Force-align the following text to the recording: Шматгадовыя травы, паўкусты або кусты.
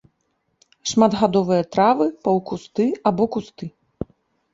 Шматгадовыя 0.91 1.63
травы, 1.75 2.07
паўкусты 2.23 2.87
або 3.11 3.29
кусты. 3.37 3.65